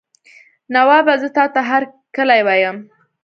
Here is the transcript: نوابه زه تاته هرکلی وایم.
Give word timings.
نوابه 0.73 1.13
زه 1.21 1.27
تاته 1.37 1.61
هرکلی 1.69 2.41
وایم. 2.47 2.77